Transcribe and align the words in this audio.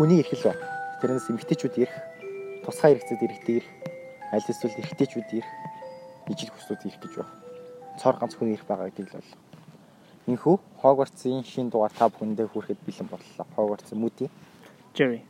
хүний 0.00 0.24
эрх 0.24 0.32
л 0.32 0.48
ба. 0.48 0.56
Тэрнээс 1.04 1.28
эмгтээчүүд 1.28 1.76
ирэх, 1.76 1.92
тусгай 2.64 2.96
хэрэгцээд 2.96 3.20
иргэдэг 3.20 3.56
ирэх, 3.60 3.68
аль 4.32 4.48
эсвэл 4.48 4.80
эрэгтэйчүүд 4.80 5.28
ирэх, 5.36 5.52
ижил 6.32 6.48
хүслүүд 6.56 6.88
ирэх 6.88 7.00
гэж 7.04 7.12
байна. 7.20 7.36
Цор 8.00 8.16
ганц 8.16 8.32
хүний 8.32 8.56
ирэх 8.56 8.64
байгаа 8.64 8.88
гэдгийг 8.88 9.12
л 9.12 9.20
бол. 9.20 9.32
Инхүү 10.24 10.56
Хогвартсын 10.80 11.44
шин 11.44 11.68
дугаар 11.68 11.92
та 11.92 12.08
бүхэндээ 12.08 12.48
хүрэхэд 12.48 12.80
бэлэн 12.80 13.12
боллоо. 13.12 13.44
Хогвартсын 13.52 14.00
Муди. 14.00 14.32
Jerry. 14.96 15.20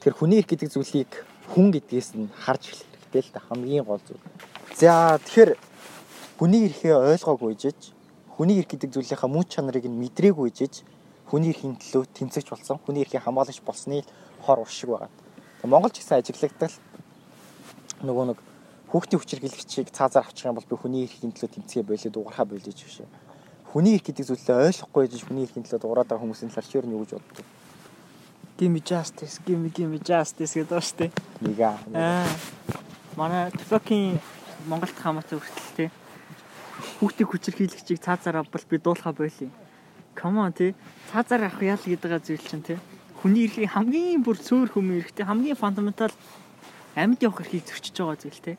Тэр 0.00 0.16
хүний 0.16 0.40
ирэх 0.40 0.48
гэдэг 0.48 0.72
зүйлийг 0.72 1.12
хүн 1.52 1.76
гэдгээс 1.76 2.16
нь 2.16 2.32
харж 2.32 2.72
эхлэх 2.72 2.88
хэрэгтэй 2.88 3.20
л 3.20 3.32
да 3.36 3.40
хамгийн 3.52 3.84
гол 3.84 4.00
зүйл. 4.00 4.24
За 4.72 5.20
тэгэхээр 5.20 5.60
хүний 6.40 6.72
эрхээ 6.72 6.96
ойлгоогүй 6.96 7.52
жиж 7.52 7.92
хүний 8.32 8.64
эрх 8.64 8.72
гэдэг 8.72 8.96
зүйлийнхаа 8.96 9.28
мөн 9.28 9.44
чанарыг 9.44 9.84
нь 9.84 10.00
мэдрээгүй 10.00 10.48
жиж 10.56 10.88
хүний 11.34 11.50
эрхийн 11.50 11.74
төлөө 11.74 12.06
тэмцэж 12.14 12.46
болсон 12.46 12.78
хүний 12.86 13.02
эрхийн 13.02 13.26
хамгаалагч 13.26 13.58
болсны 13.66 14.06
хор 14.46 14.62
уршиг 14.62 14.94
байгаа. 14.94 15.10
Монголч 15.66 15.98
гэсэн 15.98 16.22
ажиглагдал 16.22 16.70
нөгөө 18.06 18.24
нэг 18.30 18.38
хүүхдийн 18.94 19.18
хүчирхийлэгчийг 19.18 19.90
цаазаар 19.90 20.30
авчих 20.30 20.46
юм 20.46 20.54
бол 20.54 20.70
би 20.70 20.78
хүний 20.78 21.02
эрхийн 21.10 21.34
төлөө 21.34 21.50
тэмцэе 21.58 21.82
болоод 21.82 22.14
угархаа 22.14 22.46
болиж 22.46 22.78
биш. 22.78 23.02
Хүний 23.74 23.98
эрх 23.98 24.06
гэдэг 24.06 24.30
зүйлээ 24.30 24.62
ойлгохгүй 24.70 25.10
гэж 25.10 25.22
хүний 25.26 25.42
эрхийн 25.50 25.66
төлөө 25.66 25.82
дуурайд 25.82 26.06
байгаа 26.06 26.22
хүмүүсийн 26.22 26.54
талаар 26.54 26.70
чи 26.70 26.78
юу 26.78 27.02
гэж 27.02 27.10
боддог? 27.18 27.46
Give 28.54 28.70
me 28.70 28.78
justice, 28.78 29.42
give 29.42 29.58
me 29.58 29.74
give 29.74 29.90
me 29.90 29.98
justice 29.98 30.54
гэдэг 30.54 30.70
ба 30.70 30.78
штэ. 30.78 31.10
Нэг 31.42 31.58
аа. 31.58 32.22
Манай 33.18 33.50
fucking 33.50 34.22
Монголд 34.70 34.94
хамаатай 34.94 35.42
хүртэл 35.42 35.74
тий. 35.74 35.90
Хүүхдийн 37.02 37.26
хүчирхийлэгчийг 37.26 37.98
цаазаар 37.98 38.46
авбал 38.46 38.62
би 38.70 38.78
дуулахаа 38.78 39.10
болий. 39.10 39.50
Come 40.14 40.38
on 40.38 40.52
тий. 40.52 40.74
Цаазаар 41.12 41.50
авах 41.50 41.62
ял 41.62 41.78
гэдэг 41.78 42.22
зүйл 42.22 42.46
чинь 42.46 42.62
тий. 42.62 42.78
Хүний 43.20 43.46
эрхийн 43.50 43.70
хамгийн 43.74 44.22
бүр 44.22 44.38
цөөр 44.38 44.72
хүмүүн 44.72 45.02
эрхтэй 45.02 45.26
хамгийн 45.26 45.58
фундаментал 45.58 46.14
амьд 46.94 47.22
явах 47.22 47.42
эрхийг 47.42 47.66
зөрчиж 47.66 47.94
байгаа 47.98 48.18
зүйл 48.18 48.40
те. 48.40 48.58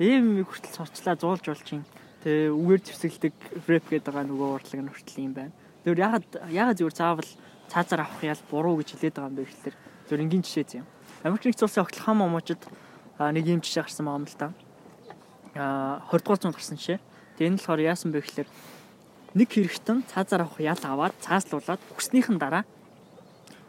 Тэгээ 0.00 0.18
юм 0.18 0.44
хүртэл 0.48 0.74
сурчлаа 0.74 1.14
зуулж 1.20 1.44
болж 1.44 1.68
юм. 1.70 1.84
Тэгээ 2.24 2.50
үгээр 2.50 2.82
зэвсгэлдэг 2.82 3.34
рэп 3.68 3.84
гэдэг 3.92 4.10
байгаа 4.10 4.24
нөгөө 4.24 4.48
урлаг 4.56 4.80
нь 4.80 4.88
хүртэл 4.88 5.24
юм 5.28 5.32
байна. 5.36 5.52
Тэр 5.84 6.00
ягаад 6.00 6.26
ягаад 6.48 6.78
зүгээр 6.80 6.96
заавал 6.96 7.30
цаазаар 7.68 8.00
авах 8.08 8.22
ял 8.24 8.42
буруу 8.48 8.80
гэж 8.80 8.88
хэлээд 8.96 9.14
байгаа 9.14 9.30
юм 9.30 9.36
бэ 9.36 9.44
гэхэлэр 9.44 9.76
зөв 10.08 10.18
энгийн 10.18 10.44
жишээ 10.44 10.64
зэм. 10.64 10.86
Америк 11.24 11.44
нэгдсэн 11.44 11.66
улсын 11.68 11.84
Оклахома 11.84 12.26
мужид 12.28 12.62
нэг 13.20 13.44
юм 13.44 13.60
жишээ 13.60 13.84
гарсан 13.84 14.06
байгаа 14.08 14.20
юм 14.20 14.28
л 14.28 14.38
да. 14.40 14.48
А 15.54 16.00
20 16.08 16.24
дугаар 16.24 16.40
зуунд 16.40 16.56
гарсан 16.56 16.78
жишээ. 16.80 16.98
Тэгээ 17.36 17.48
энэ 17.52 17.58
болохоор 17.60 17.80
яасан 17.84 18.10
бэ 18.12 18.20
гэхэлэр 18.24 18.48
нэг 19.34 19.48
хэрэгтэн 19.50 20.06
цаазаар 20.06 20.46
авах 20.46 20.62
ял 20.62 20.78
аваад 20.78 21.14
цааслуулаад 21.18 21.82
өгснийхэн 21.90 22.38
дараа 22.38 22.62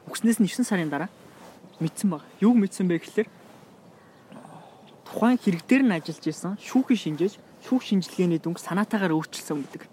өгснээс 0.06 0.38
нь 0.38 0.46
9 0.46 0.62
сарын 0.62 0.90
дараа 0.94 1.10
мэдсэн 1.82 2.10
баг. 2.10 2.22
Юуг 2.40 2.56
мэдсэн 2.62 2.86
бэ 2.86 3.02
гэхэлэр 3.02 3.28
тухайн 5.10 5.38
хэрэг 5.42 5.64
дээр 5.66 5.84
нь 5.90 5.96
ажиллаж 5.98 6.26
исэн 6.30 6.54
шүүхийн 6.62 7.02
шинжээж 7.18 7.34
шүүх 7.66 7.82
шинжилгээний 7.82 8.38
дүнг 8.38 8.62
санаатаагаар 8.62 9.18
өөрчилсөн 9.18 9.66
гэдэг. 9.66 9.84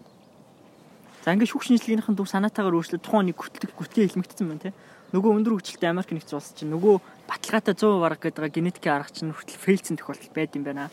За 1.24 1.32
ингээд 1.32 1.52
шүүх 1.54 1.64
шинжилгээнийхэн 1.64 2.16
дүнг 2.18 2.28
санаатаагаар 2.28 2.76
өөрчлөлт 2.76 3.04
тухайн 3.06 3.32
нэг 3.32 3.38
гүтлэг 3.40 3.72
гүтгий 3.72 4.04
хэлмэгдсэн 4.10 4.46
байна 4.50 4.64
те. 4.68 4.76
Нөгөө 5.16 5.30
өндөр 5.40 5.54
хөгжилтэй 5.56 5.88
Америк 5.88 6.12
нэгдсэн 6.12 6.36
улс 6.36 6.50
чинь 6.52 6.72
нөгөө 6.72 6.94
баталгаатай 7.30 7.74
100% 7.78 8.04
арга 8.04 8.28
гэдэг 8.28 8.52
генетикийн 8.52 8.96
арга 8.96 9.12
чинь 9.12 9.32
хүртэл 9.32 9.62
фейлцсэн 9.62 9.96
тохиолдол 9.96 10.32
байд 10.34 10.56
юм 10.56 10.64
байна. 10.66 10.90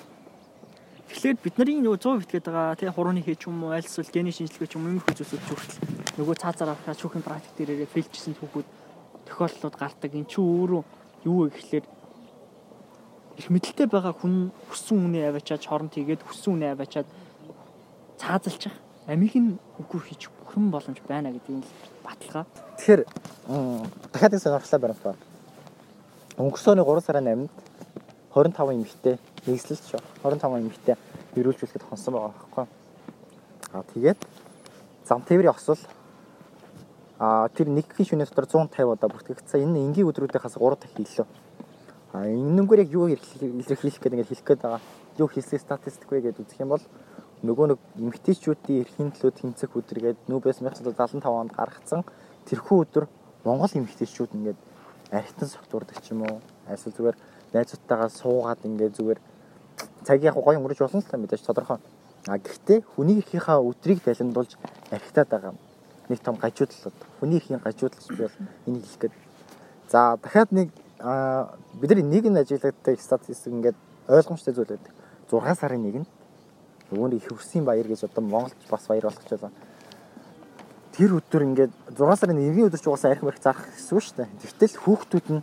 Тэгэхээр 1.09 1.37
бид 1.41 1.55
нарын 1.57 1.81
нөгөө 1.89 1.99
100% 2.05 2.25
итгээд 2.29 2.45
байгаа 2.45 2.77
тий 2.77 2.89
хурууны 2.93 3.25
хээ 3.25 3.41
ч 3.41 3.49
юм 3.49 3.65
уу 3.65 3.73
аль 3.73 3.81
эсвэл 3.81 4.13
гений 4.13 4.29
шинжилгээ 4.29 4.69
ч 4.69 4.77
юм 4.77 4.85
юм 4.93 5.01
хөөсөд 5.01 5.41
хүртэл 5.41 6.21
нөгөө 6.21 6.35
цаазаар 6.37 6.77
авахаа 6.77 6.93
шүүхийн 6.93 7.25
практик 7.25 7.53
дээрээ 7.57 7.89
фейлчсэн 7.89 8.37
түүхүүд 8.37 8.67
тохиолдлууд 9.25 9.75
гардаг. 9.75 10.11
Эн 10.13 10.29
чинь 10.29 10.45
өөрөө 10.45 10.81
юу 11.25 11.49
вэ 11.49 11.49
гэхэлэр 11.49 11.85
их 13.41 13.47
мэдлэлтэй 13.49 13.87
байгаа 13.89 14.13
хүн 14.13 14.53
хүссэн 14.69 14.97
үнэ 14.99 15.33
аваачаад 15.33 15.63
хооронд 15.65 15.93
хийгээд 15.97 16.21
хүссэн 16.27 16.53
үнэ 16.59 16.67
аваачаад 16.77 17.07
цаазалчих 18.21 18.75
амиг 19.07 19.33
нь 19.33 19.57
үгүй 19.79 20.01
хийж 20.05 20.29
бүхэн 20.29 20.69
боломж 20.69 20.99
байна 21.07 21.31
гэдэг 21.33 21.55
нь 21.57 21.65
баталгаа. 22.05 22.45
Тэгэхээр 22.77 23.01
дахиад 24.13 24.33
нэг 24.35 24.43
сонирхолтой 24.43 24.79
баримт 24.79 25.03
байна. 25.03 25.21
Өнгөрсөн 26.37 26.77
оны 26.77 26.83
3 26.83 27.01
сарын 27.01 27.49
8-нд 28.29 28.55
25 28.59 28.75
эмэгтэй 28.75 29.15
нийслэлч 29.47 29.95
25 30.23 30.59
эмэгтэй 30.59 30.95
эрүүлжүүлэхэд 31.37 31.87
хонсон 31.87 32.13
байгаа 32.13 32.33
байхгүй. 32.33 32.65
Аа 33.73 33.83
тэгээд 33.93 34.19
зам 35.07 35.21
тээврийн 35.23 35.55
осол 35.55 35.79
а 37.19 37.47
тэр 37.53 37.67
нэгэн 37.69 38.05
шөнө 38.07 38.25
дотор 38.25 38.47
150 38.47 38.83
удаа 38.87 39.09
бүртгэгдсэн. 39.11 39.63
Энэ 39.63 39.79
энгийн 39.85 40.07
өдрүүдээс 40.09 40.55
3 40.57 40.75
дахин 40.79 41.05
илүү 41.05 41.27
А 42.11 42.25
энэнгээр 42.25 42.89
яг 42.89 42.89
юу 42.89 43.05
илэрхийлэх 43.05 44.01
гэдэг 44.01 44.13
ингээд 44.17 44.31
хэлэх 44.33 44.47
гээд 44.49 44.61
байгаа. 44.65 44.81
Юу 45.21 45.29
хэлсэн 45.29 45.61
статистик 45.61 46.09
вэ 46.09 46.25
гэдээ 46.25 46.41
үзэх 46.41 46.61
юм 46.65 46.73
бол 46.73 46.81
нөгөө 47.45 47.65
нэг 47.69 47.79
эмгтээчүүдийн 48.01 48.81
эрхийн 48.81 49.13
төлөө 49.13 49.31
тэмцэх 49.37 49.77
өдөр 49.77 49.99
гээд 50.01 50.19
нүүбэс 50.25 50.57
1975 50.65 51.21
онд 51.21 51.53
гаргацсан 51.53 52.01
тэрхүү 52.49 52.77
өдөр 52.81 53.05
Монгол 53.45 53.69
эмгтээчүүд 53.69 54.31
ингээд 54.41 54.59
архитан 55.13 55.49
согтуурдаг 55.53 56.01
ч 56.01 56.17
юм 56.17 56.25
уу 56.25 56.41
эсвэл 56.65 56.97
зүгээр 56.97 57.17
найзуудтайгаа 57.53 58.09
суугаад 58.09 58.65
ингээд 58.65 58.97
зүгээр 58.97 59.19
цагийг 60.03 60.23
яг 60.23 60.35
гоё 60.35 60.59
өнгөрч 60.59 60.79
болно 60.79 61.01
л 61.01 61.19
мэдээж 61.19 61.43
тодорхой. 61.45 61.77
А 62.27 62.37
гэхдээ 62.37 62.83
хүний 62.95 63.17
эрхийнхаа 63.19 63.59
өдрийг 63.63 64.03
далимдуулж 64.03 64.57
архитаад 64.91 65.29
байгаа 65.29 65.53
нэг 66.09 66.19
том 66.19 66.35
гажуудлал. 66.35 66.93
Хүний 67.19 67.37
эрхийн 67.37 67.59
гажуудлал 67.59 68.09
би 68.09 68.23
бол 68.23 68.37
энийг 68.67 68.83
хэлэх 68.83 68.99
гээд. 68.99 69.13
За 69.89 70.17
дахиад 70.21 70.51
нэг 70.51 70.69
а 70.99 71.55
бидний 71.73 72.03
нэг 72.03 72.25
нь 72.25 72.37
ажиглагддаг 72.37 72.99
статистик 72.99 73.53
ингээд 73.53 73.75
ойлгомжтой 74.07 74.53
зүйл 74.53 74.67
байдаг. 74.67 74.93
6 75.31 75.59
сарын 75.59 75.85
1-нд 75.85 76.07
нөгөө 76.91 77.09
нэг 77.13 77.23
хөвсийн 77.29 77.65
баяр 77.65 77.87
гэж 77.87 78.03
одоо 78.09 78.23
Монголд 78.23 78.57
бас 78.69 78.87
баяр 78.87 79.03
болгож 79.07 79.29
байгаа. 79.29 79.51
Тэр 80.91 81.15
өдөр 81.21 81.43
ингээд 81.45 81.73
6 81.95 82.19
сарын 82.19 82.41
1-ний 82.41 82.65
өдөр 82.67 82.81
ч 82.81 82.87
угаасаа 82.89 83.11
арх 83.13 83.23
марх 83.23 83.39
зарах 83.39 83.63
гэсэн 83.69 83.95
үг 83.95 84.03
шүү 84.03 84.17
дээ. 84.17 84.29
Тэгтэл 84.43 84.81
хүүхдүүд 84.83 85.27
нь 85.29 85.41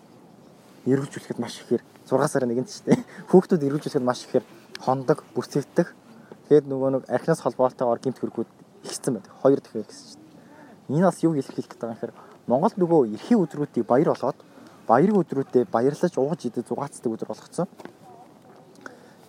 эрүүлжүүлэхэд 0.90 1.38
маш 1.38 1.62
ихээр 1.62 1.82
6 2.06 2.30
сарын 2.30 2.54
1-нд 2.54 2.70
ч 2.70 2.80
дээ. 2.86 2.98
Хүүхдүүд 3.30 3.66
эрүүлжүүлэхэд 3.66 4.06
маш 4.06 4.24
ихээр 4.24 4.44
хондог, 4.80 5.26
бүрцэгдэх. 5.34 5.92
Тэгээд 6.48 6.70
нөгөө 6.70 6.90
нэг 6.94 7.02
архинаас 7.10 7.42
холбоотойгоор 7.42 7.98
гимт 7.98 8.22
хөргүүд 8.22 8.50
ихсэн 8.86 9.18
байдаг. 9.18 9.34
Хоёр 9.42 9.58
дахин 9.58 9.82
ихсэн 9.82 10.06
шүү 10.14 10.20
дээ. 10.22 10.96
Энэ 10.96 11.06
бас 11.10 11.18
юу 11.26 11.34
хэлэх 11.34 11.66
гэдэг 11.66 11.90
юм 11.90 11.98
хэрэг 11.98 12.16
Монголд 12.46 12.78
нөгөө 12.78 13.10
эрхийн 13.18 13.42
өдрүүдийг 13.42 13.86
баяр 13.90 14.14
болгоод 14.14 14.38
баярын 14.86 15.18
өдрүүдэд 15.18 15.66
баярлаж 15.66 16.14
ууж 16.14 16.40
идэж 16.46 16.70
зугаацдаг 16.70 17.10
өдөр 17.10 17.26
болгоцсон. 17.26 17.66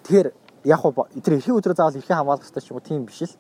Тэгэхээр 0.06 0.30
яг 0.70 0.80
хоо 0.80 0.94
тэр 0.94 1.42
эрхийн 1.42 1.58
өдрөө 1.58 1.74
заавал 1.74 1.98
эрхийн 1.98 2.22
хамгаалах 2.22 2.46
хэрэгтэй 2.46 2.62
ч 2.62 2.70
юм 2.70 2.78
уу 2.78 2.86
тийм 2.86 3.06
биш 3.10 3.26
л 3.26 3.34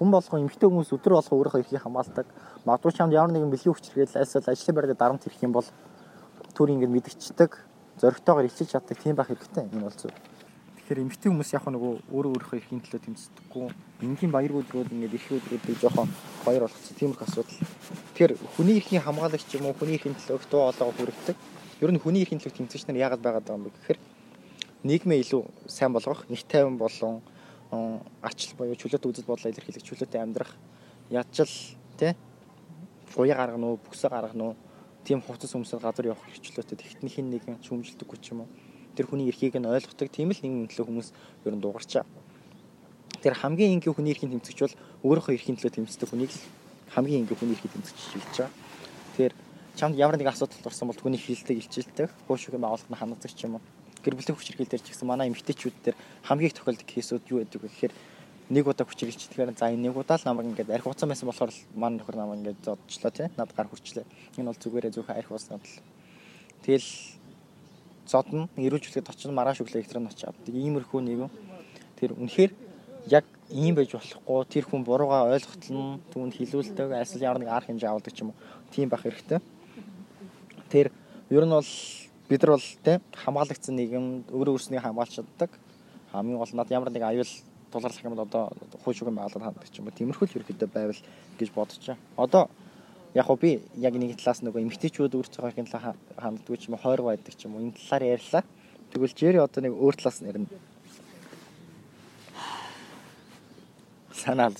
хүн 0.00 0.08
болгон 0.08 0.48
эмэгтэй 0.48 0.64
хүмүүс 0.64 0.96
өдөр 0.96 1.12
болгон 1.20 1.36
өөрийнхөө 1.36 1.60
эрхийг 1.60 1.84
хамгаалдаг. 1.84 2.26
Магадгүй 2.64 2.92
чамд 2.96 3.12
ямар 3.12 3.32
нэгэн 3.36 3.52
бэлгийн 3.52 3.74
хүч 3.76 3.86
хэрэгэл 3.92 4.16
айсвал 4.16 4.48
ажлын 4.48 4.74
байранд 4.74 4.96
дарамт 4.96 5.26
ирэх 5.28 5.42
юм 5.44 5.52
бол 5.52 5.68
түр 6.56 6.72
ингэ 6.72 6.88
мэдгчдэг, 6.88 7.52
зоригтойгоор 8.00 8.46
илчилж 8.48 8.70
чаддаг 8.72 8.98
тийм 8.98 9.16
байх 9.16 9.28
хэрэгтэй. 9.28 9.68
Энэ 9.68 9.84
бол 9.84 9.98
зөв. 9.98 10.12
Тэгэхээр 10.78 11.02
эмэгтэй 11.04 11.28
хүмүүс 11.28 11.52
яг 11.52 11.64
нөгөө 11.68 11.92
өөрөө 12.14 12.32
өөрийнхөө 12.32 12.58
эрхийн 12.58 12.82
төлөө 12.82 13.00
тэмцдэггүй. 13.04 13.66
Энгийн 14.06 14.32
баяр 14.32 14.52
өдрүүд 14.56 14.88
ингэ 14.94 15.14
эрхийн 15.18 15.38
өдрүүдийг 15.42 15.78
жоохон 15.82 16.08
баяр 16.46 16.64
болгоцсон 16.64 16.96
тийм 16.96 17.12
их 17.12 17.22
асуудал. 17.22 17.60
Тэгэхээр 18.16 18.32
хүний 18.56 18.76
эрхийн 18.80 19.04
хамгаалагч 19.04 19.48
юм 19.58 19.68
уу 19.68 19.76
хүний 19.76 20.00
эрхийн 20.00 20.16
төлөө 20.16 20.48
дуу 20.48 20.72
олоогоо 20.72 20.96
хүргэдэг 20.96 21.36
Ер 21.78 21.92
нь 21.94 22.02
хүний 22.02 22.26
эрхийн 22.26 22.42
төлөв 22.42 22.58
тэмцэгч 22.58 22.90
нар 22.90 22.98
яагаад 22.98 23.22
байгаад 23.22 23.46
байгаа 23.46 23.58
юм 23.62 23.64
бэ 23.70 23.76
гэхээр 23.78 23.98
нийгмээ 24.82 25.22
илүү 25.22 25.42
сайн 25.70 25.94
болгох, 25.94 26.26
нэг 26.26 26.42
тайван 26.50 26.74
болон 26.74 27.22
ачлал 28.18 28.58
буюу 28.58 28.74
чөлөөт 28.74 29.06
үзэл 29.06 29.30
бодлоо 29.30 29.46
илэрхийлэх, 29.54 29.86
чөлөөтэй 29.86 30.18
амьдрах, 30.18 30.58
ядчил 31.06 31.46
тий 31.94 32.18
буяа 33.14 33.38
гаргана 33.38 33.66
уу, 33.70 33.78
бүсээ 33.78 34.10
гаргана 34.10 34.44
уу, 34.50 34.54
тийм 35.04 35.20
хувцас 35.22 35.54
өмсөд 35.54 35.82
газар 35.82 36.10
явах 36.14 36.24
хэрэгчлөөтэй 36.26 36.78
тэгтний 36.78 37.12
хин 37.12 37.30
нэгэн 37.30 37.62
шүүмжилдэггүй 37.62 38.18
ч 38.22 38.32
юм 38.32 38.46
уу. 38.46 38.48
Тэр 38.96 39.06
хүний 39.06 39.28
эрхийг 39.28 39.54
нь 39.58 39.66
ойлгодог 39.66 40.08
тийм 40.10 40.30
л 40.32 40.40
нэгэн 40.42 40.70
төлөө 40.70 40.86
хүмүүс 40.86 41.08
ер 41.46 41.54
нь 41.54 41.62
дуугарчаа. 41.62 42.04
Тэр 43.22 43.34
хамгийн 43.34 43.78
энгийн 43.78 43.94
хүний 43.94 44.12
эрхийн 44.14 44.34
тэмцэгч 44.38 44.58
бол 44.62 44.76
өөрийнхөө 45.06 45.34
эрхийн 45.38 45.56
төлөө 45.58 45.74
тэмцдэг 45.74 46.08
хүнийг 46.10 46.32
л 46.34 46.42
хамгийн 46.94 47.22
энгийн 47.26 47.38
хүний 47.38 47.54
эрхийн 47.54 47.74
тэмцэгч 47.74 47.98
гэж 47.98 48.12
хэлж 48.14 48.36
байгаа. 48.38 48.52
Тэгэхээр 49.14 49.34
чамд 49.78 49.94
ямар 49.98 50.18
нэг 50.18 50.30
асуудал 50.30 50.66
орсон 50.66 50.90
бол 50.90 50.98
түүний 50.98 51.18
хилдэг 51.22 51.56
илчилдэг 51.58 52.10
хөшөгийн 52.26 52.62
байгууллага 52.62 52.94
нь 52.94 52.98
ханддаг 52.98 53.30
ч 53.30 53.46
юм 53.46 53.58
уу 53.58 53.62
гэр 54.02 54.14
бүлийн 54.14 54.36
хүч 54.38 54.46
хэрхэл 54.54 54.70
дээр 54.70 54.82
ч 54.82 54.88
гэсэн 54.94 55.08
манай 55.08 55.26
эмэгтэйчүүд 55.28 55.76
дээр 55.82 55.96
хамгийн 56.24 56.50
их 56.50 56.56
тохиолддог 56.56 56.86
кейсүүд 56.86 57.24
юу 57.28 57.42
байдаг 57.42 57.60
вэ 57.62 57.68
гэхээр 57.68 57.92
нэг 58.48 58.64
удаа 58.64 58.88
хүч 58.88 59.04
хэрэгжүүлэхээр 59.04 59.52
за 59.52 59.68
энэ 59.68 59.88
нэг 59.88 59.96
удаа 59.96 60.16
л 60.16 60.24
намайг 60.24 60.48
ингээд 60.48 60.72
арх 60.72 60.88
уцаа 60.88 61.08
байсан 61.08 61.28
болохоор 61.28 61.52
манай 61.76 62.00
нөхөр 62.00 62.16
намайг 62.16 62.40
ингээд 62.40 62.64
зодчлоо 62.64 63.12
тий. 63.12 63.28
Над 63.36 63.52
гар 63.52 63.68
хүрчлээ. 63.68 64.08
Энэ 64.40 64.48
бол 64.48 64.56
зүгээрээ 64.56 64.92
зөвхөн 64.96 65.20
арх 65.20 65.30
уцаа 65.30 65.60
л. 65.60 65.74
Тэгэл 66.64 66.88
зодно 68.08 68.48
эрүүлжүүлэхэд 68.56 69.12
очно 69.12 69.36
маргааш 69.36 69.60
өглөө 69.60 69.80
электрон 69.84 70.08
очиад. 70.08 70.36
Иймэрхүү 70.48 71.00
нэг 71.04 71.28
тэр 72.00 72.16
үнэхээр 72.16 72.52
яг 73.12 73.24
ийм 73.52 73.76
байж 73.76 73.92
болохгүй. 73.92 74.44
Тэр 74.48 74.64
хүн 74.64 74.84
буруугаа 74.84 75.28
ойлгохтол 75.28 75.76
нь 75.76 76.00
түүнд 76.12 76.32
хилүүлдэг 76.40 76.88
эсвэл 77.04 77.28
ямар 77.28 77.40
нэг 77.44 77.52
арга 77.52 77.68
хэмжээ 77.68 77.92
авдаг 77.92 78.12
ч 78.16 78.24
юм 78.24 78.32
уу. 78.32 78.40
Тийм 78.72 78.88
байх 78.88 79.04
хэрэгтэй. 79.04 79.40
Тэр 80.72 80.88
ер 81.28 81.44
нь 81.44 81.52
бол 81.52 81.72
бид 82.28 82.40
нар 82.42 82.52
бол 82.56 82.68
те 82.84 83.00
хамгаалагдсан 83.12 83.76
нийгэмд 83.76 84.32
өөрөө 84.32 84.54
өөрснийг 84.56 84.80
хамгаалж 84.80 85.12
чаддаг. 85.20 85.50
Хамгийн 86.12 86.40
гол 86.40 86.52
над 86.52 86.70
ямар 86.72 86.90
нэг 86.92 87.04
аюул 87.04 87.32
тулгарлах 87.72 88.04
юм 88.04 88.14
бол 88.14 88.26
одоо 88.26 88.52
хуушгүй 88.84 89.12
байгалаад 89.12 89.44
ханддаг 89.44 89.70
ч 89.70 89.78
юм 89.78 89.86
уу. 89.86 89.96
Тиймэрхүү 89.96 90.26
л 90.28 90.36
ерөөдөө 90.40 90.68
байвал 90.72 91.00
гэж 91.38 91.48
бодож 91.52 91.78
байгаа. 91.78 91.98
Одоо 92.16 92.44
яг 93.14 93.26
хөө 93.26 93.38
би 93.40 93.50
яг 93.76 93.94
нэг 93.94 94.16
талаас 94.16 94.40
нөгөө 94.44 94.64
эмгтээчүүд 94.64 95.14
үр 95.16 95.28
цагаахын 95.28 95.68
талаа 95.68 95.94
ханддаг 96.16 96.56
ч 96.60 96.68
юм 96.68 96.74
уу, 96.76 96.82
хойрог 96.82 97.06
байдаг 97.12 97.34
ч 97.36 97.44
юм 97.44 97.56
уу. 97.56 97.64
Энэ 97.64 97.76
талаар 97.76 98.18
ярьлаа. 98.18 98.44
Тэгвэл 98.92 99.16
Жери 99.16 99.38
одоо 99.38 99.60
нэг 99.62 99.72
өөр 99.76 99.94
талаас 99.96 100.20
нь 100.20 100.28
ярина. 100.28 100.48
Санаал. 104.12 104.56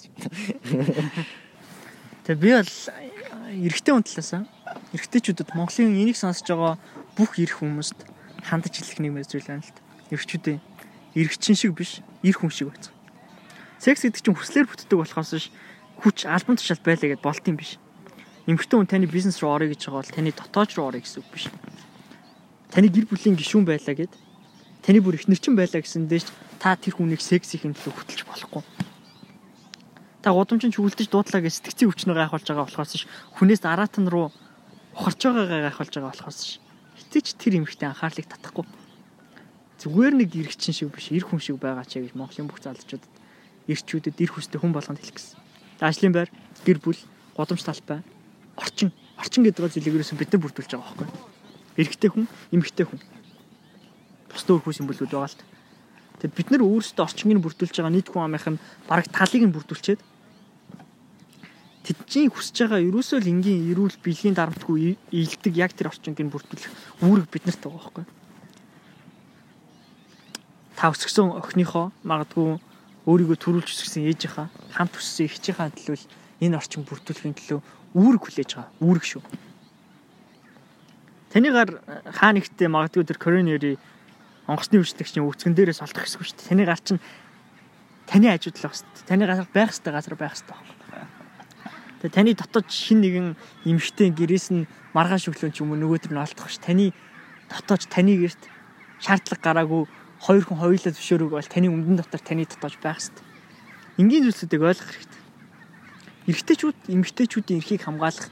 Тэгээ 2.29 2.41
би 2.41 2.51
бол 2.53 2.75
эрэгтэй 3.49 3.93
хүн 3.97 4.05
талаасаа 4.05 4.45
эрэгтэйчүүдэд 4.93 5.57
Монголын 5.57 5.97
энийг 5.97 6.17
сонсож 6.17 6.45
байгаа 6.45 6.77
бүх 7.17 7.41
эрх 7.41 7.61
хүмүүст 7.61 7.99
хандаж 8.45 8.75
хэлэх 8.77 9.01
нэг 9.01 9.13
мэдрэл 9.17 9.49
байна 9.49 9.65
л 9.65 9.73
да. 9.73 9.81
Эрэгчүүдээ 10.13 10.57
эрэгчин 11.17 11.57
шиг 11.57 11.73
биш, 11.73 12.01
эр 12.23 12.37
хүн 12.37 12.53
шиг 12.53 12.69
байцгаа. 12.69 12.98
Секс 13.79 14.03
гэдэг 14.03 14.23
чинь 14.23 14.37
хүслээр 14.37 14.67
бүтдэг 14.67 14.99
болохоос 14.99 15.31
ш 15.39 15.51
хүч 16.03 16.27
альбом 16.27 16.59
тушаал 16.59 16.83
байлаа 16.83 17.09
гэд 17.15 17.23
болт 17.23 17.45
юм 17.47 17.57
биш. 17.59 17.79
Эмэгтэй 18.47 18.77
хүн 18.79 18.91
таны 18.91 19.07
бизнес 19.07 19.39
руу 19.43 19.55
орё 19.55 19.71
гэж 19.71 19.87
байгаа 19.87 20.03
бол 20.03 20.15
таны 20.15 20.31
дотоож 20.35 20.71
руу 20.75 20.91
орё 20.91 21.01
гэсэн 21.03 21.23
үг 21.23 21.29
биш. 21.31 21.47
Таны 22.75 22.91
гэр 22.91 23.07
бүлийн 23.07 23.39
гишүүн 23.39 23.67
байлаа 23.67 23.95
гэд 23.95 24.13
таны 24.83 24.99
бүр 25.03 25.19
их 25.19 25.29
нэрчин 25.29 25.55
байлаа 25.55 25.83
гэсэн 25.83 26.07
дээш 26.09 26.27
та 26.59 26.75
тэр 26.75 26.99
хүнийг 26.99 27.23
сексийн 27.23 27.75
төлөө 27.75 27.95
хөтлж 27.95 28.23
болохгүй 28.27 28.63
та 30.23 30.35
гудамжинд 30.35 30.75
чүгэлдэж 30.75 31.09
дуудлаа 31.09 31.41
гэж 31.41 31.63
сэтгцийн 31.63 31.89
өвчнөө 31.89 32.17
гайхуулж 32.19 32.47
байгаа 32.49 32.67
болохоос 32.67 32.93
ш 33.01 33.07
хүнээс 33.39 33.63
араатан 33.65 34.11
руу 34.11 34.29
ухарч 34.93 35.21
байгаагаа 35.25 35.71
гайхуулж 35.71 35.93
байгаа 35.95 36.13
болохоос 36.13 36.39
ш 36.43 36.51
хитэж 36.99 37.39
тэр 37.39 37.63
эмхтэй 37.63 37.89
анхаарлыг 37.89 38.27
татахгүй 38.27 38.67
зүгээр 39.79 40.15
нэг 40.19 40.31
иргэчин 40.35 40.75
шиг 40.75 40.91
биш 40.91 41.15
эр 41.15 41.23
хүн 41.23 41.39
шиг 41.39 41.57
байгаа 41.63 41.87
ч 41.87 42.03
гэж 42.03 42.19
Монголын 42.19 42.51
бүх 42.51 42.59
залуучуудад 42.59 43.13
эрчүүдэд 43.69 44.17
эр 44.19 44.33
хүстэй 44.33 44.59
хүн 44.59 44.73
болгонд 44.73 44.99
хэлэх 44.99 45.17
гэсэн. 45.17 45.39
Ажлын 45.85 46.15
байр, 46.17 46.31
гэр 46.65 46.79
бүл, 46.81 47.01
годамж 47.37 47.63
талбай, 47.63 48.01
орчин, 48.57 48.91
орчин 49.21 49.45
гэдэг 49.45 49.71
зүйлийг 49.71 50.03
ерөөсөн 50.03 50.19
бид 50.19 50.33
нар 50.33 50.43
бүрдүүлж 50.43 50.73
байгаа 50.73 50.89
байхгүй. 50.97 51.09
Эрэгтэй 51.79 52.11
хүн, 52.11 52.27
эмэгтэй 52.51 52.87
хүн. 52.89 53.01
Бусдын 54.33 54.59
өөр 54.59 54.65
хүс 54.67 54.79
символүүд 54.83 55.13
байгаа 55.13 55.31
л 55.31 55.39
та. 55.39 55.47
Тэгэд 56.19 56.35
бид 56.35 56.49
нар 56.51 56.63
өөрсдөө 56.67 57.05
орчиныг 57.07 57.39
бүрдүүлж 57.47 57.75
байгаа 57.79 57.95
нийт 57.95 58.11
хүн 58.11 58.27
амынх 58.27 58.49
нь 58.51 58.63
бараг 58.91 59.07
талыг 59.15 59.43
нь 59.47 59.55
бүрдүүлчихэд 59.55 60.03
тэдний 61.87 62.27
хүсэж 62.27 62.67
байгаа 62.67 62.83
ерөөсөө 62.83 63.19
л 63.23 63.31
энгийн 63.31 63.71
эрүүл 63.71 63.97
бэлгийн 64.03 64.35
дарамтгүй 64.35 64.99
ийдэг 65.15 65.55
яг 65.55 65.73
тэр 65.79 65.95
орчиныг 65.95 66.19
нь 66.19 66.33
бүрдүүлэх 66.35 66.75
үүрэг 67.07 67.31
биднэрт 67.31 67.63
байгаа 67.63 67.79
байхгүй. 67.79 68.05
Та 70.75 70.91
өсгсөн 70.91 71.39
охиныхоо 71.39 71.95
магадгүй 72.03 72.59
өөрийгөө 73.09 73.39
төрүүлж 73.41 73.69
өсгсөн 73.73 74.05
ээжийнхаа 74.13 74.53
хамт 74.77 74.93
өссөн 75.01 75.33
эхчийнхаа 75.33 75.73
төлөө 75.73 75.97
энэ 76.45 76.61
орчин 76.61 76.85
бүрдүүлэхийн 76.85 77.37
төлөө 77.41 77.61
үүрэг 77.97 78.23
хүлээж 78.23 78.51
байгаа. 78.53 78.69
Үүрэг 78.85 79.05
шүү. 79.09 79.23
Танийгаар 81.33 81.71
хаа 82.13 82.33
нэгтээ 82.37 82.69
магадгүй 82.69 83.05
тэр 83.09 83.17
коронери 83.17 83.73
онгоцны 84.45 84.81
үйлчлэгчийн 84.81 85.25
үүсгэн 85.25 85.57
дээрээс 85.57 85.81
олдох 85.85 86.05
үг 86.05 86.25
шүү 86.25 86.37
дээ. 86.37 86.49
Таны 86.53 86.65
гар 86.69 86.81
чинь 86.81 87.01
таны 88.09 88.29
ажилдлах 88.33 88.73
хэвээр. 88.77 89.09
Таны 89.09 89.25
газар 89.29 89.49
байх 89.53 89.73
хэвээр 89.73 89.97
газар 89.97 90.17
байх 90.17 90.37
хэвээр. 90.37 91.09
Тэгээ 92.01 92.17
таны 92.17 92.31
дотоод 92.33 92.69
шин 92.73 93.01
нэгэн 93.05 93.29
эмхтэй 93.69 94.09
гэрээс 94.13 94.49
нь 94.53 94.69
маргааш 94.97 95.29
өглөө 95.29 95.53
ч 95.53 95.61
юм 95.61 95.77
уу 95.77 95.81
нөгөөдөр 95.81 96.13
нь 96.17 96.23
олдох 96.25 96.49
ш. 96.49 96.57
Таны 96.61 96.97
дотоод 97.53 97.85
таны 97.93 98.17
гэрт 98.17 98.41
шаардлага 99.05 99.43
гараагүй 99.45 99.83
хоёр 100.23 100.45
хүн 100.45 100.59
хоёулаа 100.59 100.93
зөвшөөрөг 100.95 101.31
бол 101.33 101.49
таны 101.49 101.69
өмнөд 101.71 102.03
дотор 102.03 102.23
таны 102.23 102.45
дотоод 102.47 102.77
байх 102.83 102.99
хэвээр. 102.99 103.27
Энгийн 103.99 104.25
зүйлсүүдийг 104.27 104.63
ойлгох 104.63 104.91
хэрэгтэй. 104.95 105.23
Эрэгтэйчүүд 106.29 106.79
эмэгтэйчүүдийн 106.95 107.59
эрхийг 107.63 107.83
хамгаалах 107.87 108.29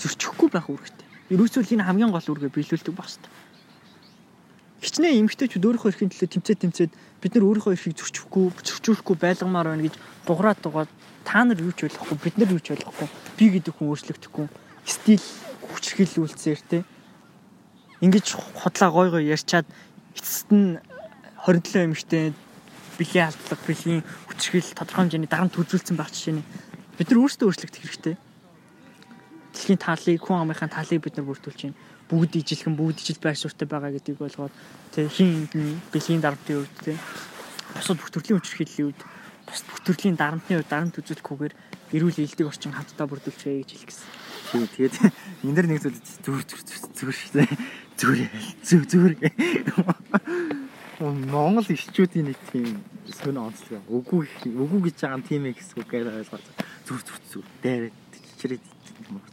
зөрчихгүй 0.00 0.48
байх 0.50 0.66
үүрэгтэй. 0.70 1.06
Ерөөсөө 1.34 1.62
л 1.62 1.74
энэ 1.74 1.86
хамгийн 1.86 2.12
гол 2.14 2.28
үүргээ 2.30 2.54
биелүүлдэг 2.54 2.94
байх 2.94 3.10
хэвээр 3.10 3.34
хичнээн 4.86 5.24
эмгтээчүүд 5.24 5.66
өөрийнхөө 5.66 5.90
эрхийн 5.90 6.12
төлөө 6.14 6.30
тэмцээд 6.30 6.60
тэмцээд 6.62 6.92
бид 7.18 7.32
нар 7.34 7.44
өөрийнхөө 7.48 7.74
эрхийг 7.74 7.96
зөрчихгүй, 7.96 8.44
зөрчүүлэхгүй 8.60 9.16
байлгамаар 9.18 9.68
байна 9.72 9.84
гэж 9.88 9.94
дуграад 10.28 10.60
байгаа. 10.62 10.86
Та 11.26 11.42
нар 11.42 11.58
юу 11.58 11.72
ч 11.72 11.90
ойлгохгүй, 11.90 12.16
бид 12.22 12.36
нар 12.38 12.54
юу 12.54 12.62
ч 12.62 12.70
ойлгохгүй. 12.70 13.08
Би 13.34 13.44
гэдэг 13.56 13.72
хүн 13.74 13.90
өөрчлөгдөхгүй. 13.90 14.46
Стил 14.86 15.24
хүчрхийлүүлсээр 15.74 16.60
те. 16.70 16.78
Ингиж 18.04 18.36
хотлаа 18.36 18.90
гой 18.94 19.08
гой 19.10 19.24
ярьчаад 19.26 19.66
эцэст 20.14 20.54
нь 20.54 20.78
27 21.46 21.86
эмэгтэй 21.86 22.34
бэлгийн 22.98 23.30
алдлага, 23.30 23.62
бэлгийн 23.70 24.02
хүчрхийл 24.02 24.74
тодорхой 24.74 25.06
хэмжээний 25.06 25.30
дарамт 25.30 25.54
үзүүлсэн 25.54 25.94
байх 25.94 26.10
жишээ 26.10 26.42
нь. 26.42 26.46
Бид 26.98 27.06
нар 27.06 27.22
өөрсдөө 27.22 27.46
өөрчлөгдөх 27.46 27.82
хэрэгтэй. 27.86 28.14
Дэлхийн 29.54 29.78
тааллыг, 29.78 30.18
хүн 30.18 30.42
амынхаа 30.42 30.66
тааллыг 30.66 31.06
бид 31.06 31.14
нар 31.14 31.30
бүрдүүлж 31.30 31.60
байна 31.70 31.78
бүгд 32.06 32.38
ижилхэн 32.38 32.78
бүгд 32.78 33.02
ижил 33.02 33.18
байх 33.18 33.38
шууртай 33.38 33.66
байгаа 33.66 33.90
гэдгийг 33.90 34.18
болгоод 34.22 34.54
тэг 34.94 35.10
хин 35.10 35.50
бэлгийн 35.90 36.22
дарамтын 36.22 36.62
үед 36.62 36.74
тэг 36.86 36.96
бусад 37.74 37.98
бүх 37.98 38.10
төрлийн 38.14 38.38
хүчирхийллийн 38.38 38.94
үед 38.94 39.00
бус 39.42 39.60
бүх 39.66 39.80
төрлийн 39.82 40.14
дарамтны 40.14 40.54
үед 40.54 40.70
дарамт 40.70 40.94
үзүүлэхгүйгээр 41.02 41.54
эрүүл 41.98 42.22
элдэг 42.22 42.46
орчин 42.46 42.78
хамтдаа 42.78 43.10
бүрдүүлчихье 43.10 43.58
гэж 43.58 43.70
хэлэх 43.74 43.90
гэсэн. 43.90 44.06
Тийм 44.54 44.66
тэгээд 44.70 44.94
энэ 45.50 45.54
дэр 45.58 45.66
нэг 45.66 45.82
зүйл 45.82 45.98
зүгээр 46.22 46.44
зүгээр 46.94 47.18
шүү 47.18 47.34
дээ. 47.34 47.50
Зүгээр 47.98 48.30
зүг 48.62 48.82
зүгээр. 48.86 49.14
Монгол 51.00 51.68
ирчүүдийн 51.68 52.32
нэг 52.32 52.40
тийм 52.48 52.80
сүн 53.04 53.36
онцлог. 53.36 53.84
Үгүй 53.84 54.24
үгүй 54.48 54.80
гэж 54.88 54.96
байгаа 55.04 55.16
юм 55.20 55.24
тийм 55.28 55.44
гэсэн 55.52 55.76
үг 55.76 55.88
гэж 55.92 56.08
ойлгоод 56.08 56.46
зүр 56.88 57.00
зүр 57.04 57.20
зүр 57.28 57.44
дээрээ 57.60 57.92
чичрээд 58.16 58.64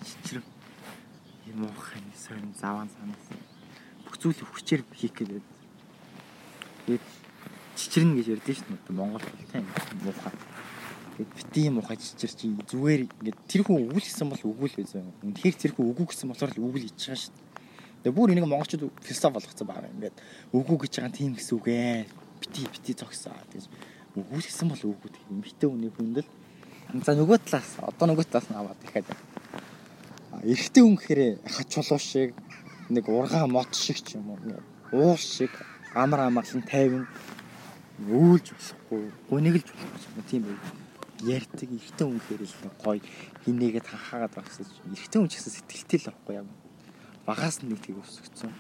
чичрээ 0.04 0.44
муухай 1.56 2.02
сонь 2.18 2.52
заван 2.60 2.90
санаас 2.90 3.24
бүх 4.04 4.16
зүйлийг 4.20 4.50
хүчээр 4.52 4.82
хийх 4.92 5.14
гэдэг. 5.16 5.44
Тэгээд 6.84 7.06
чичрэн 7.80 8.12
гэж 8.18 8.28
ярьдэн 8.34 8.56
шүү 8.60 8.68
дээ 8.84 8.98
Монгол 8.98 9.24
хэл 9.24 9.52
тийм 9.54 9.66
муухай. 10.04 10.36
Тэгээд 11.16 11.32
бити 11.32 11.70
муухай 11.70 11.98
чичэр 11.98 12.32
чи 12.34 12.52
зүгээр 12.68 13.02
ингээд 13.08 13.40
тэр 13.48 13.62
хүн 13.64 13.88
үгүй 13.88 14.02
гэсэн 14.02 14.28
бол 14.28 14.44
үгүй 14.52 14.68
л 14.68 14.78
байсан. 14.82 15.14
Үнэхээр 15.24 15.56
тэр 15.62 15.72
хүн 15.78 15.90
үгүй 15.94 16.06
гэсэн 16.10 16.28
болохоор 16.28 16.52
л 16.58 16.64
үгүй 16.68 16.80
л 16.82 16.86
хийж 16.90 17.00
байгаа 17.08 17.22
шүү 17.22 17.32
дээ. 17.32 17.53
Тэгээ 18.04 18.16
бүр 18.16 18.32
энийг 18.36 18.48
монголчууд 18.52 18.92
философи 19.00 19.34
болгоцсон 19.34 19.68
байгаа 19.68 19.88
юм. 19.88 19.96
Ингээд 19.98 20.18
үгүй 20.52 20.78
гэж 20.84 20.94
байгаа 21.00 21.16
тийм 21.16 21.32
гэсэн 21.40 21.56
үг 21.56 21.68
ээ. 21.72 22.06
Бити 22.44 22.62
бити 22.68 22.92
зогсоо. 23.00 23.32
Тэгээд 23.50 23.72
үгүй 24.20 24.40
гэсэн 24.44 24.68
бол 24.68 24.84
үгүй. 24.92 25.10
Битээ 25.40 25.72
үнийг 25.72 25.96
хүндэл. 25.96 26.28
За 27.02 27.16
нөгөө 27.16 27.40
талаас 27.48 27.80
одоо 27.80 28.06
нөгөө 28.12 28.28
талаас 28.28 28.48
нь 28.52 28.60
аваад 28.60 28.80
дахиад 28.84 29.08
эрэгтэй 30.44 30.84
хүн 30.84 30.98
гэхээр 31.00 31.22
хач 31.48 31.68
чулуу 31.72 32.00
шиг 32.00 32.36
нэг 32.92 33.08
ургаа 33.08 33.48
мод 33.48 33.72
шиг 33.72 34.04
ч 34.04 34.20
юм 34.20 34.36
уу 34.36 34.60
уус 34.92 35.24
шиг 35.24 35.50
амар 35.96 36.28
амарлан 36.28 36.62
тайван 36.68 37.08
үүлж 38.04 38.52
болохгүй 38.52 39.04
гуниглж 39.30 39.68
болохгүй 39.72 40.24
тийм 40.28 40.44
үү 40.52 40.58
ярьдаг 41.32 41.70
эрэгтэй 41.72 42.06
хүн 42.06 42.20
гэхээр 42.20 42.44
л 42.44 42.56
гоё 42.84 43.02
хинээгээд 43.48 43.88
хахаагаад 43.88 44.36
авсаж 44.38 44.70
эрэгтэй 44.92 45.18
хүн 45.18 45.32
ч 45.32 45.40
гэсэн 45.40 45.54
сэтгэлтэй 45.56 46.00
л 46.04 46.10
авахгүй 46.12 46.36
юм 46.44 46.50
багаас 47.28 47.62
нь 47.62 47.70
нэг 47.72 47.80
тийг 47.84 47.98
өсгцэн 48.04 48.52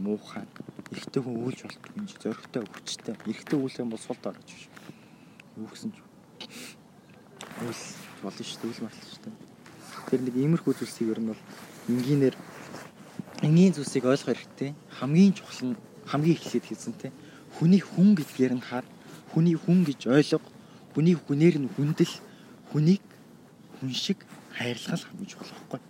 муухай 0.00 0.44
эрэгтэй 0.92 1.22
хүн 1.22 1.36
үүлж 1.46 1.60
болтгүй 1.64 1.92
юм 1.96 2.06
зөрөгтэй 2.08 2.62
хүчтэй 2.64 3.14
эрэгтэй 3.28 3.58
үүлэх 3.60 3.82
юм 3.84 3.90
бол 3.92 4.02
сул 4.02 4.18
дорож 4.22 4.48
биш 4.48 4.68
юу 5.56 5.68
гэсэн 5.68 5.92
ч 5.92 5.96
үйл 7.62 7.82
болно 8.24 8.42
шүү 8.44 8.60
дээ 8.60 8.70
үйл 8.72 8.84
марлаа 8.84 9.08
шүү 9.08 9.22
дээ 9.24 9.52
Тэр 10.12 10.28
нэг 10.28 10.36
иймэрхүү 10.36 10.76
зүйлсийг 10.76 11.08
ер 11.08 11.20
нь 11.24 11.32
бол 11.32 11.42
энгийнээр 11.88 12.36
энгийн 13.48 13.72
зүйлсийг 13.72 14.04
ойлгох 14.04 14.36
хэрэгтэй. 14.36 14.76
Хамгийн 15.00 15.32
чухал 15.32 15.72
нь 15.72 15.80
хамгийн 16.04 16.36
эхлээд 16.36 16.68
хэлсэн 16.68 16.94
те. 17.00 17.08
Хүний 17.56 17.80
хүн 17.80 18.12
гэдгээр 18.20 18.60
нь 18.60 18.64
хар, 18.64 18.84
хүний 19.32 19.56
хүн 19.56 19.88
гэж 19.88 20.12
ойлго, 20.12 20.44
хүний 20.92 21.16
хүнээр 21.16 21.64
нь 21.64 21.72
хүндэл, 21.72 22.14
хүнийг 22.76 23.04
хүн 23.80 23.88
шиг 23.96 24.20
хайрлах 24.52 25.00
хамгийн 25.00 25.32
чухал 25.32 25.48
байхгүй. 25.48 25.80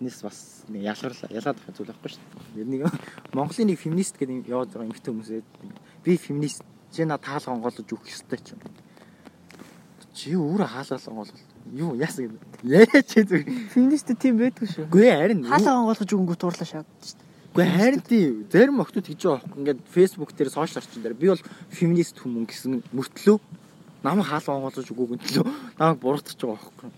Тэрнээс 0.00 0.24
бас 0.24 0.64
нэг 0.72 0.80
ялгарлаа, 0.88 1.28
ялаад 1.28 1.60
байх 1.60 1.76
зүйл 1.76 1.92
байхгүй 1.92 2.08
шүү 2.08 2.24
дээ. 2.56 2.64
Нэг 2.64 2.88
Монголын 3.36 3.68
нэг 3.68 3.76
феминист 3.84 4.16
гэдэг 4.16 4.48
яваад 4.48 4.72
байгаа 4.72 4.88
эмэгтэй 4.88 5.12
хүмүүсээ 5.12 5.44
би 6.00 6.16
феминист 6.16 6.64
чи 6.88 7.04
на 7.04 7.20
таалга 7.20 7.52
онгоолж 7.52 7.84
өгөх 7.84 8.08
ёстой 8.08 8.40
ч 8.40 8.56
юм. 8.56 8.64
Чи 10.16 10.32
өөрөө 10.40 10.72
хаалал 10.72 11.04
онгоолвол 11.04 11.44
юу 11.76 12.00
яасан 12.00 12.32
яриач 12.64 13.12
зүг 13.12 13.44
феминистэ 13.76 14.16
тийм 14.16 14.40
байдгүй 14.40 14.72
шүү. 14.72 14.88
Гүй 14.88 15.12
харин 15.12 15.44
хаалгаа 15.44 15.84
онгойлгож 15.84 16.08
өгөнгөө 16.16 16.38
туурлаа 16.40 16.64
шаарддаг 16.64 17.04
шүү. 17.04 17.20
Гүй 17.52 17.66
харин 17.68 18.00
тийм 18.00 18.48
зарим 18.48 18.80
охтууд 18.80 19.04
гэж 19.04 19.20
байгаа 19.20 19.44
байхгүй. 19.44 19.60
Ингээд 19.60 19.80
фэйсбુક 19.84 20.32
дээр 20.32 20.48
сошиал 20.48 20.80
орчин 20.80 21.04
дээр 21.04 21.12
би 21.12 21.28
бол 21.28 21.44
феминист 21.68 22.16
хүмүүс 22.24 22.48
гэсэн 22.48 22.80
мөртлөө 22.96 23.36
намайг 24.00 24.32
хаалгаа 24.32 24.56
онгойлгож 24.64 24.88
өгөөг 24.88 25.12
нь 25.12 25.22
төлөө 25.28 25.44
намайг 25.76 26.00
буруутгаж 26.00 26.40
байгаа 26.40 26.56
байхгүй. 26.56 26.90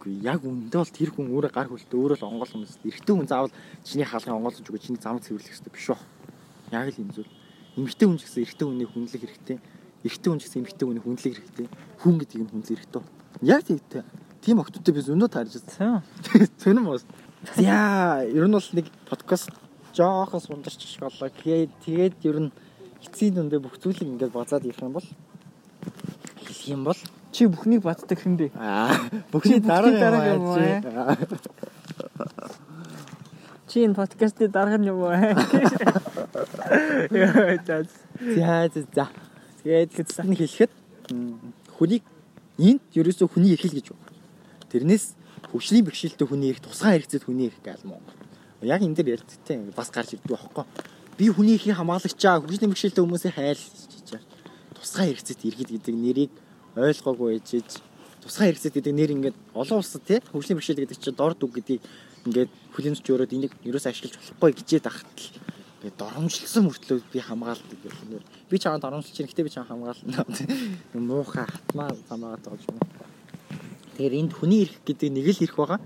Үгүй 0.00 0.16
яг 0.24 0.40
үндэ 0.48 0.80
бол 0.80 0.88
тэр 0.88 1.12
хүн 1.12 1.28
өөрөө 1.28 1.52
гар 1.52 1.68
хөлтөө 1.68 1.98
өөрөө 2.00 2.18
л 2.24 2.28
онгол 2.32 2.48
хүмүүс. 2.48 2.80
Эрэгтэй 2.88 3.14
хүн 3.20 3.28
заавал 3.28 3.52
чиний 3.84 4.08
хаалгыг 4.08 4.32
онгоолж 4.32 4.64
өгөө 4.64 4.80
чиний 4.80 4.96
замыг 4.96 5.28
цэвэрлэх 5.28 5.52
хэрэгтэй 5.52 5.72
биш 5.76 5.88
үү? 5.92 6.00
Яг 6.72 6.88
л 6.88 7.00
энэ 7.04 7.14
зүйл. 7.20 7.32
Эмэгтэй 7.76 8.06
хүн 8.08 8.16
ч 8.16 8.22
гэсэн 8.24 8.40
эрэгтэй 8.48 8.64
хүний 8.64 8.88
хүнлэх 8.88 9.20
хэрэгтэй. 9.20 9.58
Эрэгтэй 10.08 10.30
хүн 10.32 10.40
ч 10.40 10.44
гэсэн 10.48 10.60
эмэгтэй 10.64 10.86
хүний 10.88 11.04
хүнлэх 11.04 11.36
хэрэгтэй. 11.36 11.66
Хүн 12.00 12.14
гэдэг 12.16 12.38
нь 12.40 12.48
хүнлэх 12.48 12.80
хэрэгтэй. 12.80 13.02
Яг 13.44 13.60
тэгтэй. 13.68 14.02
Тийм 14.40 14.56
октодтой 14.64 14.92
би 14.96 15.04
зөндөө 15.04 15.28
таарж 15.28 15.52
байна. 15.76 16.00
Цонин 16.64 16.80
моос. 16.88 17.04
За, 17.60 18.24
ер 18.24 18.48
нь 18.48 18.56
бол 18.56 18.68
нэг 18.72 18.88
подкаст 19.04 19.52
жоохос 19.92 20.48
ундарч 20.48 20.80
шиг 20.80 21.04
боллоо. 21.04 21.28
Тэгээд 21.28 21.72
тэгээд 21.84 22.14
ер 22.24 22.36
нь 22.48 22.50
эцсийн 23.04 23.36
дүндээ 23.36 23.60
бүх 23.60 23.76
зүйлийг 23.76 24.08
ингээд 24.16 24.32
базаад 24.32 24.64
ирэх 24.64 24.80
юм 24.80 24.96
бол 24.96 25.08
хэлэх 26.60 26.76
юм 26.76 26.84
бол 26.84 27.00
Чи 27.32 27.46
бүхнийг 27.46 27.82
баддаг 27.82 28.18
хэн 28.20 28.36
бэ? 28.36 28.52
аа 28.58 28.92
бүхний 29.32 29.60
дараа 29.64 29.92
дараа 29.96 30.34
юм 30.36 30.44
аа. 30.52 31.16
Чи 33.70 33.86
энэ 33.86 33.94
подкастын 33.94 34.50
дарга 34.50 34.78
нь 34.82 34.90
юм 34.90 34.98
уу? 34.98 35.14
Яа, 37.14 38.66
за. 38.74 38.82
За. 38.94 39.06
Тэгээд 39.62 39.94
хэдсэн 39.94 40.34
хэлэхэд 40.34 40.72
м, 41.14 41.54
хүнийг 41.78 42.02
энд 42.58 42.82
ерөөсөө 42.98 43.30
хүний 43.30 43.54
эрхэл 43.54 43.78
гэж 43.78 43.94
байна. 43.94 44.10
Тэрнээс 44.74 45.14
хөгжлийн 45.54 45.86
бэрхшээлтэй 45.86 46.26
хүний 46.26 46.50
эрх, 46.50 46.66
тусгай 46.66 46.98
хэрэгцээд 46.98 47.24
хүний 47.30 47.46
эрх 47.46 47.62
гал 47.62 47.78
мó. 47.86 48.02
Яг 48.66 48.82
энэ 48.82 48.98
дэр 48.98 49.22
ярьдтэй 49.22 49.70
бас 49.70 49.94
гарч 49.94 50.18
ирдэг 50.18 50.34
байхгүй. 50.34 50.66
Би 51.14 51.30
хүний 51.30 51.54
эрхийг 51.54 51.78
хамгаалагчаа 51.78 52.42
хөгжлийн 52.42 52.74
бэрхшээлтэй 52.74 53.02
хүмүүсийн 53.06 53.34
хайл 53.38 53.54
гэж 53.54 54.02
чаар. 54.10 54.24
Тусгай 54.74 55.14
хэрэгцээд 55.14 55.46
иргэд 55.46 55.70
гэдэг 55.78 55.94
нэрийг 55.94 56.32
ойлгоогүй 56.76 57.40
ээжж 57.40 57.82
тусгай 58.22 58.52
хэрэгцээд 58.52 58.74
гэдэг 58.76 58.94
нэр 58.94 59.10
ингээд 59.16 59.36
олон 59.56 59.80
улсад 59.80 60.04
тий 60.04 60.20
хөгжлийн 60.20 60.58
бэрхшээл 60.60 60.82
гэдэг 60.84 60.98
чинь 61.00 61.16
дорд 61.16 61.40
үг 61.40 61.52
гэдгийг 61.56 61.82
ингээд 62.26 62.50
зүч 62.76 63.06
өрөөд 63.10 63.32
энийг 63.32 63.52
ерөөсөө 63.64 63.90
ашиглаж 63.90 64.14
болохгүй 64.20 64.52
гэжээд 64.60 64.86
ахтал 64.86 65.26
ингээд 65.80 65.96
доромжилсан 65.96 66.62
мөртлөө 66.68 67.00
би 67.08 67.18
хамгаалдаг 67.24 67.78
гэх 67.80 67.96
юм. 68.04 68.20
Би 68.50 68.56
чамд 68.60 68.84
доромжилж 68.84 69.16
чинь 69.16 69.26
гэхдээ 69.26 69.48
би 69.48 69.50
чам 69.50 69.64
хамгаална. 69.64 70.24
Муухай 70.94 71.48
хатмаа 71.48 71.96
замаагаад 72.08 72.44
байгаа 72.44 72.68
юм. 72.68 72.78
Тэгэхээр 73.96 74.18
энд 74.20 74.32
хүний 74.36 74.68
эрх 74.68 74.76
гэдэг 74.84 75.08
нэг 75.08 75.26
л 75.32 75.44
эрх 75.44 75.56
байгаа. 75.56 75.80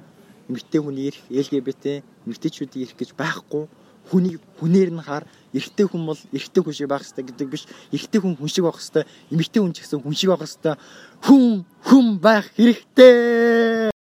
Эмэгтэй 0.50 0.80
хүний 0.82 1.06
эрх, 1.14 1.20
LGBT, 1.30 2.02
эмэгтэйчүүдийн 2.26 2.82
эрх 2.84 2.94
гэж 2.98 3.10
байхгүй. 3.14 3.64
Хүний 4.10 4.36
хүнээр 4.58 4.90
нь 4.90 5.00
хаар 5.06 5.24
эрэгтэй 5.54 5.86
хүн 5.86 6.02
бол 6.04 6.20
эрэгтэй 6.34 6.62
хүн 6.62 6.74
шиг 6.74 6.88
байх 6.90 7.06
хэрэгтэй 7.06 7.24
гэдэг 7.30 7.48
биш. 7.48 7.64
Эрэгтэй 7.94 8.20
хүн 8.20 8.34
хүн 8.34 8.50
шиг 8.50 8.66
байх 8.66 8.76
хэрэгтэй. 8.76 9.04
Эмэгтэй 9.30 9.60
хүн 9.62 9.72
ч 9.72 9.78
гэсэн 9.86 10.02
хүн 10.02 10.14
шиг 10.18 10.30
байх 10.34 10.42
хэрэгтэй. 10.42 10.74
Хүн 11.22 11.64
хүн 11.86 12.06
байх 12.18 12.46
хэрэгтэй. 12.58 13.93